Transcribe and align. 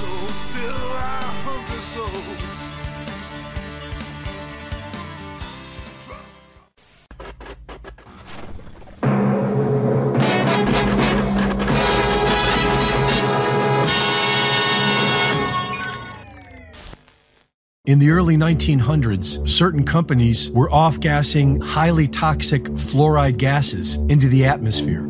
In 17.85 17.99
the 17.99 18.11
early 18.11 18.37
1900s, 18.37 19.49
certain 19.49 19.85
companies 19.85 20.49
were 20.51 20.71
off 20.71 21.01
gassing 21.01 21.61
highly 21.61 22.07
toxic 22.07 22.63
fluoride 22.63 23.39
gases 23.39 23.97
into 23.97 24.29
the 24.29 24.47
atmosphere. 24.47 25.10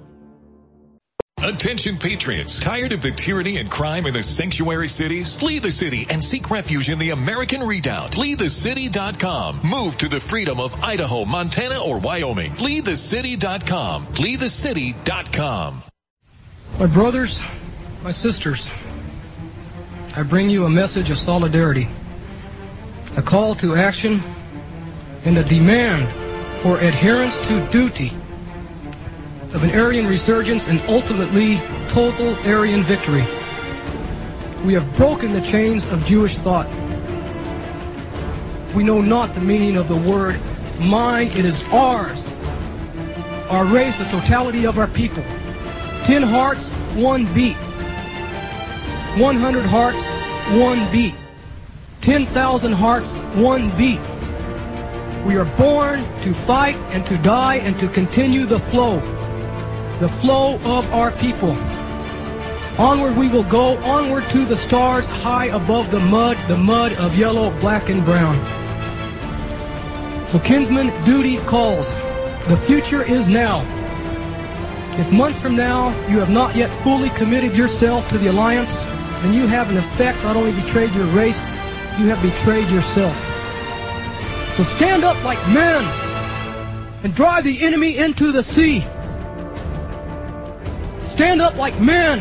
Attention 1.43 1.97
patriots, 1.97 2.59
tired 2.59 2.91
of 2.91 3.01
the 3.01 3.09
tyranny 3.09 3.57
and 3.57 3.69
crime 3.69 4.05
in 4.05 4.13
the 4.13 4.21
sanctuary 4.21 4.87
cities? 4.87 5.35
Flee 5.35 5.57
the 5.57 5.71
city 5.71 6.05
and 6.07 6.23
seek 6.23 6.51
refuge 6.51 6.91
in 6.91 6.99
the 6.99 7.09
American 7.09 7.63
Redoubt. 7.63 8.11
FleeTheCity.com. 8.11 9.61
Move 9.63 9.97
to 9.97 10.07
the 10.07 10.19
freedom 10.19 10.59
of 10.59 10.71
Idaho, 10.83 11.25
Montana, 11.25 11.83
or 11.83 11.97
Wyoming. 11.97 12.51
FleeTheCity.com. 12.51 14.05
FleeTheCity.com. 14.07 15.83
My 16.77 16.85
brothers, 16.85 17.43
my 18.03 18.11
sisters, 18.11 18.67
I 20.15 20.21
bring 20.21 20.47
you 20.47 20.65
a 20.65 20.69
message 20.69 21.09
of 21.09 21.17
solidarity, 21.17 21.87
a 23.17 23.21
call 23.23 23.55
to 23.55 23.73
action, 23.73 24.21
and 25.25 25.35
a 25.39 25.43
demand 25.43 26.07
for 26.61 26.77
adherence 26.77 27.35
to 27.47 27.67
duty 27.71 28.13
of 29.53 29.63
an 29.63 29.71
Aryan 29.71 30.07
resurgence 30.07 30.67
and 30.67 30.79
ultimately 30.87 31.57
total 31.87 32.35
Aryan 32.47 32.83
victory. 32.83 33.25
We 34.65 34.73
have 34.73 34.95
broken 34.95 35.33
the 35.33 35.41
chains 35.41 35.85
of 35.87 36.05
Jewish 36.05 36.37
thought. 36.37 36.67
We 38.75 38.83
know 38.83 39.01
not 39.01 39.33
the 39.33 39.41
meaning 39.41 39.75
of 39.75 39.87
the 39.87 39.97
word 39.97 40.39
mine, 40.81 41.27
it 41.27 41.45
is 41.45 41.65
ours. 41.69 42.25
Our 43.49 43.65
race, 43.65 43.97
the 43.97 44.05
totality 44.05 44.65
of 44.65 44.79
our 44.79 44.87
people. 44.87 45.23
Ten 46.05 46.23
hearts, 46.23 46.67
one 46.95 47.31
beat. 47.33 47.57
One 49.17 49.35
hundred 49.35 49.65
hearts, 49.65 50.03
one 50.57 50.89
beat. 50.91 51.13
Ten 52.01 52.25
thousand 52.27 52.73
hearts, 52.73 53.11
one 53.35 53.69
beat. 53.77 53.99
We 55.25 55.35
are 55.35 55.45
born 55.57 55.99
to 56.21 56.33
fight 56.33 56.75
and 56.93 57.05
to 57.07 57.17
die 57.17 57.55
and 57.57 57.77
to 57.79 57.87
continue 57.87 58.45
the 58.45 58.59
flow. 58.59 58.99
The 60.01 60.09
flow 60.09 60.55
of 60.63 60.91
our 60.95 61.11
people. 61.11 61.51
Onward 62.79 63.15
we 63.15 63.29
will 63.29 63.43
go, 63.43 63.77
onward 63.83 64.23
to 64.31 64.45
the 64.45 64.57
stars, 64.57 65.05
high 65.05 65.45
above 65.45 65.91
the 65.91 65.99
mud, 65.99 66.37
the 66.47 66.57
mud 66.57 66.93
of 66.93 67.15
yellow, 67.15 67.51
black, 67.59 67.87
and 67.89 68.03
brown. 68.03 68.35
So 70.29 70.39
kinsman, 70.39 70.87
duty 71.03 71.37
calls. 71.45 71.87
The 72.47 72.59
future 72.65 73.03
is 73.03 73.27
now. 73.27 73.61
If 74.99 75.11
months 75.11 75.39
from 75.39 75.55
now 75.55 75.89
you 76.07 76.17
have 76.17 76.31
not 76.31 76.55
yet 76.55 76.71
fully 76.83 77.11
committed 77.11 77.55
yourself 77.55 78.09
to 78.09 78.17
the 78.17 78.31
alliance, 78.31 78.73
then 79.21 79.35
you 79.35 79.45
have 79.45 79.69
in 79.69 79.77
effect 79.77 80.17
not 80.23 80.35
only 80.35 80.51
betrayed 80.63 80.91
your 80.93 81.05
race, 81.13 81.37
you 81.99 82.07
have 82.07 82.19
betrayed 82.23 82.67
yourself. 82.69 83.15
So 84.57 84.63
stand 84.63 85.03
up 85.03 85.23
like 85.23 85.37
men 85.49 85.83
and 87.03 87.13
drive 87.13 87.43
the 87.43 87.61
enemy 87.61 87.97
into 87.97 88.31
the 88.31 88.41
sea. 88.41 88.83
Stand 91.21 91.39
up 91.39 91.55
like 91.55 91.79
men 91.79 92.19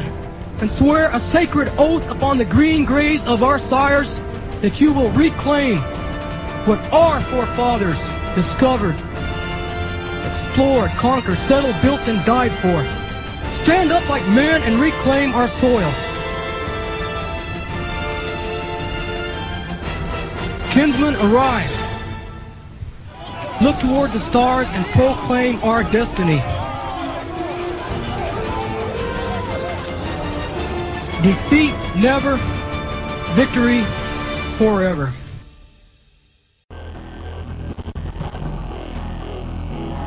and 0.61 0.71
swear 0.71 1.09
a 1.15 1.19
sacred 1.19 1.73
oath 1.79 2.07
upon 2.09 2.37
the 2.37 2.45
green 2.45 2.85
graves 2.85 3.25
of 3.25 3.43
our 3.43 3.59
sires 3.59 4.21
that 4.61 4.79
you 4.79 4.93
will 4.93 5.11
reclaim 5.13 5.79
what 6.67 6.79
our 6.93 7.19
forefathers 7.23 7.97
discovered, 8.35 8.95
explored, 10.29 10.91
conquered, 10.91 11.39
settled, 11.39 11.81
built, 11.81 12.01
and 12.09 12.23
died 12.27 12.53
for. 12.61 12.85
Stand 13.63 13.91
up 13.91 14.07
like 14.11 14.23
men 14.29 14.63
and 14.65 14.79
reclaim 14.79 15.33
our 15.33 15.49
soil. 15.49 15.91
Kinsmen, 20.73 21.17
arise. 21.17 21.75
Look 23.63 23.79
towards 23.79 24.13
the 24.13 24.21
stars 24.21 24.69
and 24.73 24.85
proclaim 24.89 25.59
our 25.63 25.85
destiny. 25.85 26.43
Defeat 31.23 31.75
never, 31.97 32.37
victory 33.35 33.83
forever. 34.57 35.13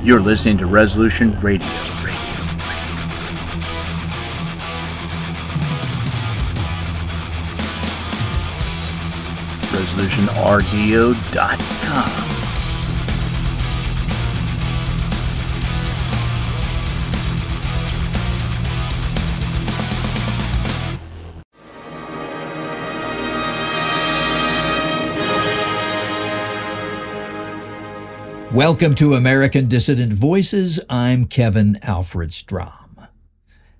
You're 0.03 0.19
listening 0.19 0.57
to 0.57 0.65
Resolution 0.65 1.39
Radio. 1.39 1.67
ResolutionRDO.com. 9.69 12.22
Welcome 28.53 28.93
to 28.95 29.15
American 29.15 29.67
Dissident 29.67 30.13
Voices. 30.13 30.79
I'm 30.87 31.25
Kevin 31.25 31.79
Alfred 31.81 32.31
Strom. 32.31 33.07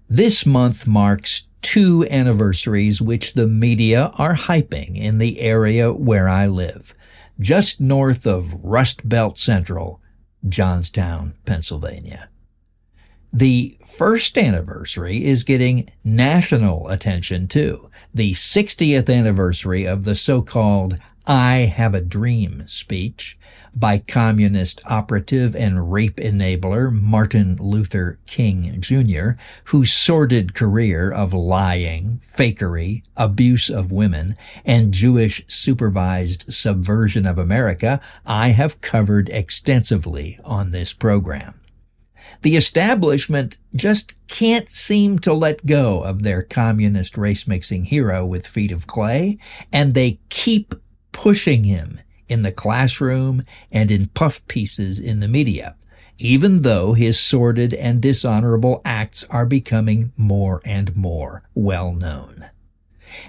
This 0.09 0.47
month 0.47 0.87
marks 0.87 1.47
two 1.61 2.07
anniversaries 2.09 2.99
which 2.99 3.35
the 3.35 3.45
media 3.45 4.11
are 4.17 4.33
hyping 4.33 4.97
in 4.97 5.19
the 5.19 5.41
area 5.41 5.93
where 5.93 6.27
I 6.27 6.47
live, 6.47 6.95
just 7.39 7.79
north 7.79 8.25
of 8.25 8.55
Rust 8.63 9.07
Belt 9.07 9.37
Central, 9.37 10.01
Johnstown, 10.43 11.35
Pennsylvania. 11.45 12.29
The 13.31 13.77
first 13.85 14.39
anniversary 14.39 15.23
is 15.23 15.43
getting 15.43 15.91
national 16.03 16.89
attention 16.89 17.47
too. 17.47 17.91
The 18.11 18.31
60th 18.31 19.15
anniversary 19.15 19.85
of 19.85 20.03
the 20.03 20.15
so-called 20.15 20.97
I 21.25 21.71
Have 21.73 21.93
a 21.93 22.01
Dream 22.01 22.65
speech 22.67 23.37
by 23.73 23.99
communist 23.99 24.81
operative 24.85 25.55
and 25.55 25.91
rape 25.91 26.17
enabler 26.17 26.91
Martin 26.91 27.55
Luther 27.61 28.19
King 28.25 28.81
Jr., 28.81 29.41
whose 29.65 29.93
sordid 29.93 30.53
career 30.53 31.11
of 31.11 31.33
lying, 31.33 32.21
fakery, 32.37 33.03
abuse 33.15 33.69
of 33.69 33.91
women, 33.91 34.35
and 34.65 34.93
Jewish 34.93 35.45
supervised 35.47 36.51
subversion 36.51 37.25
of 37.25 37.37
America 37.37 38.01
I 38.25 38.49
have 38.49 38.81
covered 38.81 39.29
extensively 39.29 40.39
on 40.43 40.71
this 40.71 40.91
program. 40.91 41.61
The 42.41 42.55
establishment 42.55 43.57
just 43.75 44.15
can't 44.27 44.69
seem 44.69 45.19
to 45.19 45.33
let 45.33 45.65
go 45.65 46.01
of 46.01 46.23
their 46.23 46.41
communist 46.41 47.17
race 47.17 47.47
mixing 47.47 47.85
hero 47.85 48.25
with 48.25 48.47
feet 48.47 48.71
of 48.71 48.87
clay, 48.87 49.37
and 49.71 49.93
they 49.93 50.19
keep 50.29 50.73
pushing 51.13 51.63
him 51.63 52.01
in 52.27 52.41
the 52.41 52.51
classroom 52.51 53.43
and 53.71 53.89
in 53.89 54.07
puff 54.07 54.45
pieces 54.47 54.99
in 54.99 55.21
the 55.21 55.27
media, 55.27 55.75
even 56.17 56.63
though 56.63 56.93
his 56.93 57.19
sordid 57.19 57.73
and 57.73 58.01
dishonorable 58.01 58.81
acts 58.83 59.23
are 59.29 59.45
becoming 59.45 60.11
more 60.17 60.61
and 60.65 60.95
more 60.95 61.43
well 61.55 61.93
known. 61.93 62.49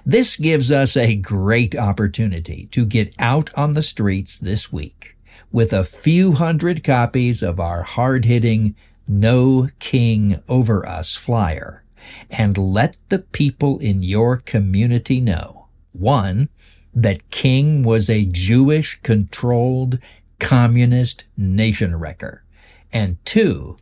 This 0.04 0.36
gives 0.36 0.72
us 0.72 0.96
a 0.96 1.14
great 1.14 1.76
opportunity 1.76 2.68
to 2.72 2.86
get 2.86 3.14
out 3.18 3.50
on 3.54 3.74
the 3.74 3.82
streets 3.82 4.38
this 4.38 4.72
week 4.72 5.16
with 5.52 5.72
a 5.72 5.84
few 5.84 6.32
hundred 6.32 6.82
copies 6.82 7.42
of 7.42 7.60
our 7.60 7.82
hard-hitting 7.82 8.74
No 9.06 9.68
King 9.78 10.42
Over 10.48 10.86
Us 10.88 11.16
flyer 11.16 11.84
and 12.30 12.56
let 12.56 12.96
the 13.08 13.20
people 13.20 13.78
in 13.78 14.02
your 14.02 14.38
community 14.38 15.20
know, 15.20 15.68
one, 15.92 16.48
that 16.94 17.30
King 17.30 17.82
was 17.82 18.08
a 18.08 18.24
Jewish 18.24 19.00
controlled 19.02 19.98
communist 20.38 21.26
nation 21.36 21.96
wrecker. 21.96 22.44
And 22.92 23.24
two, 23.24 23.76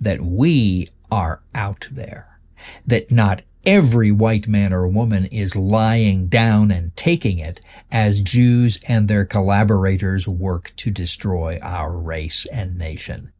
that 0.00 0.20
we 0.20 0.88
are 1.10 1.42
out 1.54 1.86
there. 1.90 2.40
That 2.86 3.10
not 3.10 3.42
every 3.66 4.10
white 4.10 4.48
man 4.48 4.72
or 4.72 4.88
woman 4.88 5.26
is 5.26 5.54
lying 5.54 6.26
down 6.28 6.70
and 6.70 6.96
taking 6.96 7.38
it 7.38 7.60
as 7.90 8.22
Jews 8.22 8.78
and 8.88 9.06
their 9.06 9.24
collaborators 9.24 10.26
work 10.26 10.72
to 10.76 10.90
destroy 10.90 11.58
our 11.60 11.96
race 11.96 12.46
and 12.46 12.78
nation. 12.78 13.32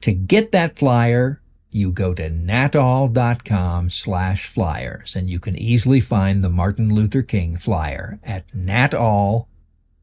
To 0.00 0.12
get 0.12 0.52
that 0.52 0.78
flyer, 0.78 1.41
you 1.74 1.90
go 1.92 2.14
to 2.14 2.28
natall.com 2.28 3.90
slash 3.90 4.46
flyers 4.46 5.16
and 5.16 5.30
you 5.30 5.40
can 5.40 5.56
easily 5.56 6.00
find 6.00 6.42
the 6.42 6.50
Martin 6.50 6.94
Luther 6.94 7.22
King 7.22 7.56
flyer 7.56 8.20
at 8.22 8.54
natall, 8.54 9.48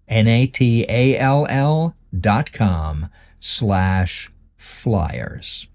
N-A-T-A-L-L 0.07 1.95
dot 2.17 2.51
com 2.51 3.09
slash 3.39 4.31
flyers. 4.57 5.67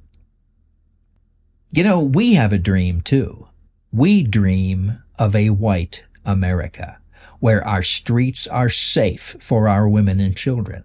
You 1.70 1.84
know, 1.84 2.00
we 2.00 2.34
have 2.34 2.52
a 2.52 2.58
dream 2.58 3.00
too. 3.00 3.48
We 3.92 4.22
dream 4.22 5.02
of 5.18 5.34
a 5.34 5.50
white 5.50 6.04
America 6.24 6.98
where 7.40 7.66
our 7.66 7.82
streets 7.82 8.46
are 8.46 8.68
safe 8.68 9.36
for 9.40 9.68
our 9.68 9.88
women 9.88 10.18
and 10.20 10.36
children, 10.36 10.84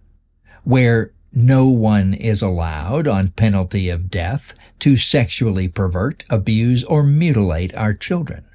where 0.63 1.13
no 1.31 1.67
one 1.67 2.13
is 2.13 2.41
allowed, 2.41 3.07
on 3.07 3.29
penalty 3.29 3.89
of 3.89 4.09
death, 4.09 4.53
to 4.79 4.97
sexually 4.97 5.67
pervert, 5.67 6.23
abuse, 6.29 6.83
or 6.83 7.03
mutilate 7.03 7.75
our 7.75 7.93
children. 7.93 8.45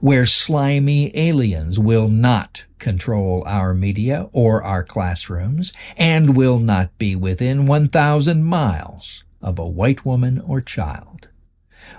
Where 0.00 0.26
slimy 0.26 1.16
aliens 1.16 1.78
will 1.78 2.08
not 2.08 2.64
control 2.78 3.42
our 3.46 3.74
media 3.74 4.28
or 4.32 4.62
our 4.62 4.84
classrooms 4.84 5.72
and 5.96 6.36
will 6.36 6.58
not 6.58 6.96
be 6.98 7.16
within 7.16 7.66
1,000 7.66 8.44
miles 8.44 9.24
of 9.40 9.58
a 9.58 9.68
white 9.68 10.04
woman 10.04 10.40
or 10.40 10.60
child. 10.60 11.28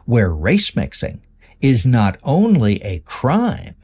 Where 0.06 0.34
race 0.34 0.76
mixing 0.76 1.22
is 1.60 1.86
not 1.86 2.18
only 2.24 2.82
a 2.84 3.00
crime, 3.00 3.76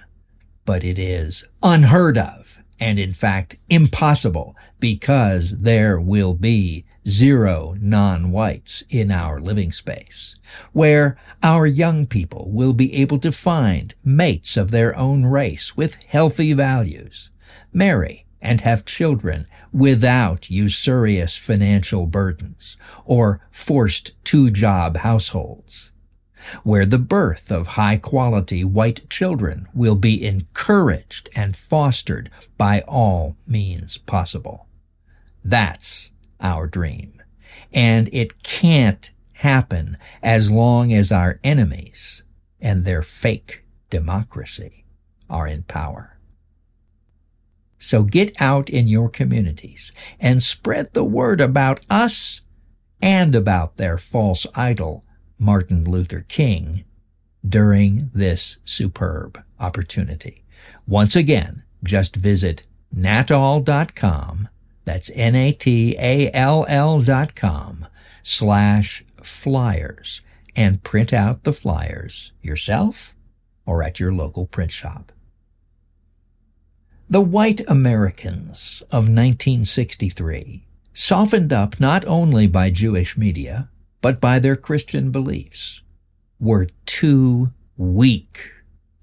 but 0.66 0.84
it 0.84 1.00
is 1.00 1.44
unheard 1.62 2.18
of 2.18 2.59
and 2.80 3.00
in 3.00 3.14
fact 3.14 3.58
impossible 3.70 4.56
because 4.80 5.60
there 5.60 6.00
will 6.00 6.34
be 6.34 6.86
zero 7.08 7.76
non-whites 7.80 8.84
in 8.90 9.12
our 9.12 9.40
living 9.40 9.72
space, 9.72 10.36
where 10.74 11.18
our 11.44 11.66
young 11.66 12.06
people 12.06 12.50
will 12.52 12.74
be 12.74 12.94
able 12.96 13.20
to 13.20 13.32
find 13.32 13.96
mates 14.04 14.58
of 14.58 14.72
their 14.72 14.96
own 14.96 15.26
race 15.26 15.76
with 15.76 15.96
healthy 16.08 16.54
values, 16.54 17.30
marry 17.74 18.26
and 18.42 18.62
have 18.62 18.86
children 18.86 19.46
without 19.74 20.50
usurious 20.50 21.38
financial 21.38 22.06
burdens 22.06 22.78
or 23.06 23.42
forced 23.52 24.14
two-job 24.24 24.98
households 24.98 25.89
where 26.64 26.86
the 26.86 26.98
birth 26.98 27.52
of 27.52 27.68
high 27.68 27.98
quality 27.98 28.64
white 28.64 29.10
children 29.10 29.68
will 29.74 29.96
be 29.96 30.26
encouraged 30.26 31.30
and 31.36 31.56
fostered 31.56 32.30
by 32.58 32.82
all 32.88 33.38
means 33.48 33.98
possible. 33.98 34.68
That's 35.44 36.12
our 36.40 36.68
dream. 36.68 37.22
And 37.74 38.10
it 38.14 38.44
can't 38.44 39.12
happen 39.34 39.98
as 40.22 40.52
long 40.52 40.94
as 40.94 41.12
our 41.12 41.40
enemies 41.44 42.24
and 42.60 42.84
their 42.84 43.04
fake 43.04 43.64
democracy 43.90 44.86
are 45.30 45.48
in 45.48 45.64
power. 45.64 46.20
So 47.78 48.04
get 48.04 48.42
out 48.42 48.70
in 48.70 48.88
your 48.88 49.10
communities 49.10 49.94
and 50.20 50.44
spread 50.44 50.94
the 50.94 51.06
word 51.06 51.40
about 51.40 51.80
us 51.90 52.42
and 53.02 53.34
about 53.34 53.78
their 53.78 53.98
false 53.98 54.46
idol 54.54 55.06
Martin 55.40 55.86
Luther 55.86 56.26
King 56.28 56.84
during 57.48 58.12
this 58.14 58.58
superb 58.66 59.42
opportunity. 59.60 60.44
Once 60.86 61.16
again, 61.16 61.64
just 61.84 62.16
visit 62.16 62.64
natall.com. 62.92 64.50
That's 64.84 65.12
N-A-T-A-L-L 65.14 67.02
dot 67.02 67.36
com 67.36 67.88
slash 68.22 69.06
flyers 69.22 70.22
and 70.56 70.84
print 70.84 71.14
out 71.14 71.44
the 71.44 71.54
flyers 71.54 72.32
yourself 72.42 73.16
or 73.66 73.84
at 73.84 74.00
your 74.00 74.12
local 74.12 74.46
print 74.46 74.72
shop. 74.72 75.12
The 77.10 77.22
white 77.22 77.62
Americans 77.68 78.82
of 78.92 79.06
1963, 79.06 80.66
softened 80.94 81.54
up 81.54 81.80
not 81.80 82.06
only 82.06 82.46
by 82.46 82.70
Jewish 82.70 83.18
media, 83.18 83.70
but 84.02 84.22
by 84.22 84.40
their 84.40 84.56
Christian 84.56 85.12
beliefs, 85.12 85.82
were 86.40 86.68
too 86.86 87.52
weak 87.78 88.52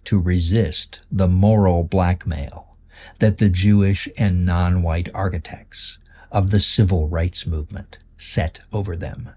to 0.05 0.21
resist 0.21 1.03
the 1.11 1.29
moral 1.29 1.83
blackmail 1.83 2.77
that 3.19 3.39
the 3.39 3.49
Jewish 3.49 4.09
and 4.17 4.47
non-white 4.47 5.09
architects 5.15 5.99
of 6.31 6.51
the 6.51 6.61
civil 6.61 7.09
rights 7.09 7.47
movement 7.47 7.99
set 8.17 8.61
over 8.73 8.97
them. 8.97 9.31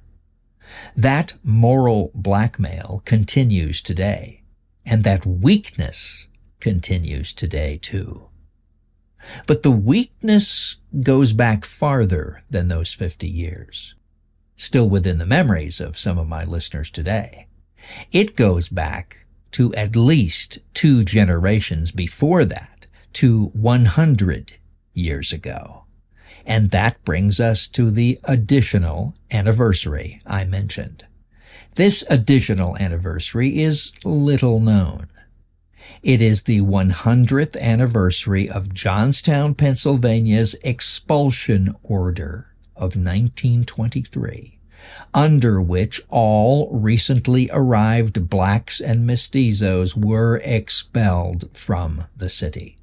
That 0.96 1.34
moral 1.44 2.12
blackmail 2.14 3.02
continues 3.06 3.82
today, 3.82 4.44
and 4.86 5.04
that 5.04 5.26
weakness 5.26 6.28
continues 6.60 7.34
today 7.34 7.80
too. 7.82 8.30
But 9.48 9.64
the 9.64 9.72
weakness 9.72 10.78
goes 11.02 11.34
back 11.34 11.66
farther 11.66 12.44
than 12.50 12.68
those 12.68 12.94
50 12.94 13.28
years 13.28 13.96
still 14.60 14.90
within 14.90 15.20
the 15.20 15.26
memories 15.26 15.80
of 15.80 15.98
some 15.98 16.18
of 16.20 16.28
my 16.28 16.44
listeners 16.44 16.92
today. 16.92 17.48
It 18.12 18.36
goes 18.36 18.68
back 18.68 19.26
to 19.52 19.74
at 19.74 19.96
least 19.96 20.60
two 20.74 21.06
generations 21.06 21.92
before 21.92 22.44
that, 22.44 22.86
to 23.14 23.46
100 23.54 24.54
years 24.94 25.32
ago. 25.32 25.86
And 26.46 26.72
that 26.72 27.04
brings 27.06 27.40
us 27.40 27.68
to 27.70 27.90
the 27.90 28.20
additional 28.26 29.16
anniversary 29.32 30.22
I 30.26 30.44
mentioned. 30.44 31.06
This 31.76 32.04
additional 32.10 32.76
anniversary 32.78 33.60
is 33.60 33.94
little 34.04 34.60
known. 34.60 35.08
It 36.04 36.22
is 36.22 36.44
the 36.44 36.60
100th 36.60 37.58
anniversary 37.60 38.50
of 38.50 38.74
Johnstown, 38.74 39.56
Pennsylvania's 39.56 40.56
expulsion 40.66 41.76
order 41.82 42.49
of 42.80 42.96
1923, 42.96 44.60
under 45.14 45.62
which 45.62 46.02
all 46.10 46.70
recently 46.72 47.50
arrived 47.52 48.30
blacks 48.30 48.80
and 48.80 49.08
mestizos 49.08 49.96
were 49.96 50.38
expelled 50.44 51.50
from 51.54 52.06
the 52.16 52.30
city. 52.30 52.78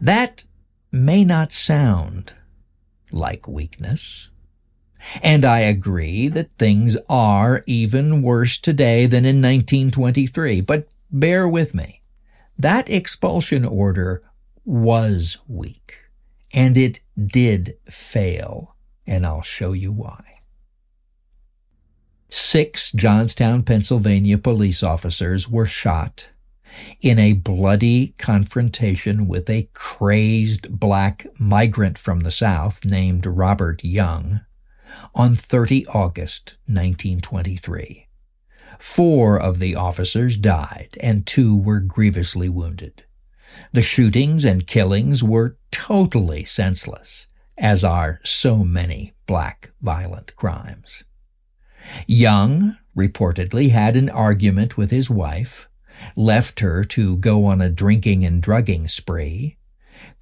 That 0.00 0.44
may 0.92 1.24
not 1.24 1.52
sound 1.52 2.32
like 3.10 3.48
weakness. 3.48 4.30
And 5.22 5.44
I 5.44 5.60
agree 5.60 6.28
that 6.28 6.52
things 6.52 6.96
are 7.08 7.62
even 7.66 8.22
worse 8.22 8.58
today 8.58 9.06
than 9.06 9.24
in 9.24 9.36
1923, 9.36 10.62
but 10.62 10.88
bear 11.10 11.48
with 11.48 11.74
me. 11.74 12.02
That 12.58 12.90
expulsion 12.90 13.64
order 13.64 14.22
was 14.64 15.38
weak, 15.46 15.98
and 16.52 16.76
it 16.76 17.00
did 17.16 17.76
fail, 17.90 18.76
and 19.06 19.26
I'll 19.26 19.42
show 19.42 19.72
you 19.72 19.92
why. 19.92 20.40
Six 22.28 22.92
Johnstown, 22.92 23.62
Pennsylvania 23.62 24.38
police 24.38 24.82
officers 24.82 25.48
were 25.48 25.66
shot 25.66 26.28
in 27.00 27.18
a 27.18 27.32
bloody 27.32 28.14
confrontation 28.18 29.28
with 29.28 29.48
a 29.48 29.68
crazed 29.72 30.78
black 30.78 31.26
migrant 31.38 31.96
from 31.96 32.20
the 32.20 32.30
South 32.30 32.84
named 32.84 33.24
Robert 33.24 33.82
Young 33.84 34.40
on 35.14 35.36
30 35.36 35.86
August 35.88 36.56
1923. 36.66 38.08
Four 38.78 39.40
of 39.40 39.58
the 39.58 39.74
officers 39.74 40.36
died 40.36 40.98
and 41.00 41.26
two 41.26 41.60
were 41.60 41.80
grievously 41.80 42.48
wounded. 42.48 43.04
The 43.72 43.82
shootings 43.82 44.44
and 44.44 44.66
killings 44.66 45.22
were 45.22 45.56
totally 45.76 46.42
senseless, 46.42 47.26
as 47.58 47.84
are 47.84 48.18
so 48.24 48.64
many 48.64 49.12
black 49.26 49.72
violent 49.82 50.34
crimes. 50.34 51.04
Young 52.06 52.78
reportedly 52.96 53.70
had 53.70 53.94
an 53.94 54.08
argument 54.08 54.78
with 54.78 54.90
his 54.90 55.10
wife, 55.10 55.68
left 56.16 56.60
her 56.60 56.82
to 56.82 57.18
go 57.18 57.44
on 57.44 57.60
a 57.60 57.68
drinking 57.68 58.24
and 58.24 58.42
drugging 58.42 58.88
spree, 58.88 59.58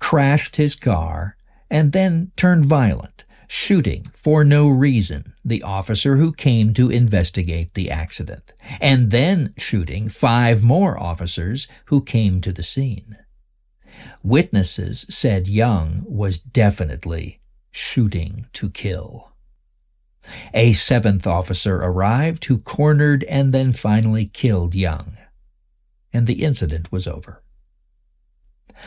crashed 0.00 0.56
his 0.56 0.74
car, 0.74 1.36
and 1.70 1.92
then 1.92 2.32
turned 2.34 2.64
violent, 2.64 3.24
shooting 3.46 4.10
for 4.12 4.42
no 4.42 4.68
reason 4.68 5.34
the 5.44 5.62
officer 5.62 6.16
who 6.16 6.32
came 6.32 6.74
to 6.74 6.90
investigate 6.90 7.74
the 7.74 7.92
accident, 7.92 8.54
and 8.80 9.12
then 9.12 9.54
shooting 9.56 10.08
five 10.08 10.64
more 10.64 10.98
officers 11.00 11.68
who 11.86 12.02
came 12.02 12.40
to 12.40 12.52
the 12.52 12.64
scene. 12.64 13.16
Witnesses 14.22 15.06
said 15.08 15.48
Young 15.48 16.04
was 16.06 16.38
definitely 16.38 17.40
shooting 17.70 18.46
to 18.52 18.70
kill. 18.70 19.32
A 20.54 20.72
seventh 20.72 21.26
officer 21.26 21.76
arrived 21.76 22.46
who 22.46 22.58
cornered 22.58 23.24
and 23.24 23.52
then 23.52 23.72
finally 23.72 24.26
killed 24.26 24.74
Young. 24.74 25.16
And 26.12 26.26
the 26.26 26.44
incident 26.44 26.90
was 26.90 27.06
over. 27.06 27.42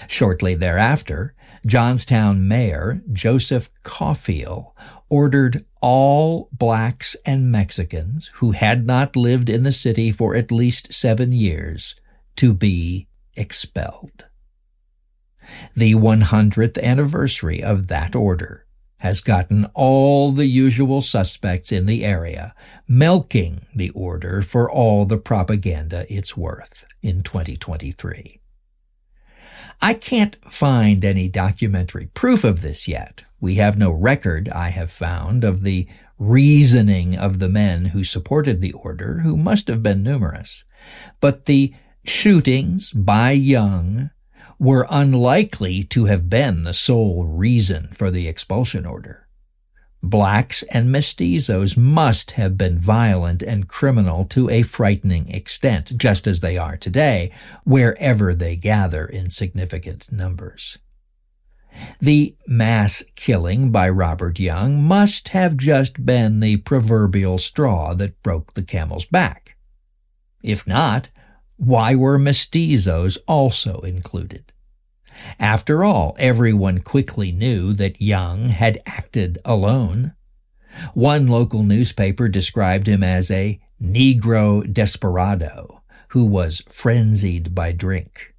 Shortly 0.07 0.55
thereafter, 0.55 1.33
Johnstown 1.65 2.47
Mayor 2.47 3.01
Joseph 3.11 3.69
Caulfield 3.83 4.67
ordered 5.09 5.65
all 5.81 6.49
blacks 6.51 7.15
and 7.25 7.51
Mexicans 7.51 8.31
who 8.35 8.51
had 8.51 8.85
not 8.85 9.15
lived 9.15 9.49
in 9.49 9.63
the 9.63 9.71
city 9.71 10.11
for 10.11 10.35
at 10.35 10.51
least 10.51 10.93
seven 10.93 11.31
years 11.31 11.95
to 12.37 12.53
be 12.53 13.07
expelled. 13.35 14.27
The 15.75 15.93
100th 15.93 16.81
anniversary 16.81 17.63
of 17.63 17.87
that 17.87 18.15
order 18.15 18.65
has 18.97 19.21
gotten 19.21 19.65
all 19.73 20.31
the 20.31 20.47
usual 20.47 21.01
suspects 21.01 21.71
in 21.71 21.85
the 21.85 22.03
area 22.03 22.55
milking 22.87 23.65
the 23.75 23.89
order 23.91 24.41
for 24.41 24.69
all 24.69 25.05
the 25.05 25.17
propaganda 25.17 26.05
it's 26.09 26.35
worth 26.35 26.85
in 27.01 27.21
2023. 27.21 28.41
I 29.79 29.93
can't 29.93 30.37
find 30.49 31.05
any 31.05 31.29
documentary 31.29 32.07
proof 32.07 32.43
of 32.43 32.61
this 32.61 32.87
yet. 32.87 33.23
We 33.39 33.55
have 33.55 33.77
no 33.77 33.91
record, 33.91 34.49
I 34.49 34.69
have 34.69 34.89
found, 34.89 35.43
of 35.43 35.61
the 35.61 35.87
reasoning 36.17 37.15
of 37.15 37.37
the 37.37 37.49
men 37.49 37.85
who 37.85 38.03
supported 38.03 38.59
the 38.59 38.73
order, 38.73 39.19
who 39.19 39.37
must 39.37 39.67
have 39.67 39.83
been 39.83 40.01
numerous. 40.01 40.63
But 41.19 41.45
the 41.45 41.75
shootings 42.03 42.91
by 42.91 43.31
Young 43.33 44.09
were 44.59 44.87
unlikely 44.89 45.83
to 45.83 46.05
have 46.05 46.29
been 46.29 46.63
the 46.63 46.73
sole 46.73 47.25
reason 47.25 47.87
for 47.87 48.09
the 48.09 48.27
expulsion 48.27 48.85
order. 48.85 49.27
Blacks 50.03 50.63
and 50.63 50.93
mestizos 50.93 51.75
must 51.75 52.31
have 52.31 52.57
been 52.57 52.79
violent 52.79 53.41
and 53.41 53.67
criminal 53.67 54.25
to 54.25 54.49
a 54.49 54.61
frightening 54.61 55.29
extent, 55.29 55.97
just 55.97 56.27
as 56.27 56.41
they 56.41 56.57
are 56.57 56.77
today, 56.77 57.31
wherever 57.63 58.33
they 58.33 58.55
gather 58.55 59.05
in 59.05 59.29
significant 59.31 60.11
numbers. 60.11 60.77
The 61.99 62.35
mass 62.47 63.03
killing 63.15 63.71
by 63.71 63.89
Robert 63.89 64.39
Young 64.39 64.83
must 64.83 65.29
have 65.29 65.57
just 65.57 66.05
been 66.05 66.39
the 66.39 66.57
proverbial 66.57 67.37
straw 67.37 67.93
that 67.95 68.21
broke 68.23 68.53
the 68.53 68.63
camel's 68.63 69.05
back. 69.05 69.57
If 70.43 70.65
not, 70.65 71.09
why 71.57 71.95
were 71.95 72.17
mestizos 72.17 73.17
also 73.27 73.81
included? 73.81 74.53
After 75.39 75.83
all, 75.83 76.15
everyone 76.19 76.79
quickly 76.79 77.31
knew 77.31 77.73
that 77.73 78.01
Young 78.01 78.49
had 78.49 78.81
acted 78.85 79.39
alone. 79.43 80.13
One 80.93 81.27
local 81.27 81.63
newspaper 81.63 82.29
described 82.29 82.87
him 82.87 83.03
as 83.03 83.31
a 83.31 83.59
Negro 83.81 84.71
desperado 84.71 85.81
who 86.09 86.25
was 86.25 86.61
frenzied 86.67 87.53
by 87.53 87.71
drink. 87.71 88.33